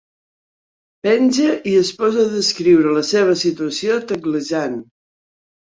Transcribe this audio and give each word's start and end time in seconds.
Penja 1.07 1.51
i 1.73 1.75
es 1.83 1.93
posa 1.99 2.23
a 2.25 2.33
descriure 2.33 2.95
la 2.99 3.07
seva 3.13 3.39
situació 3.45 4.03
teclejant. 4.15 4.85